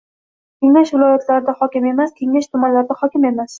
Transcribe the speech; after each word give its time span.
Kengash 0.63 0.91
viloyatlarda 0.95 1.55
hokim 1.61 1.87
emas, 1.93 2.17
Kengash 2.25 2.51
tumanlarda 2.57 3.01
hokim 3.05 3.33
emas 3.35 3.49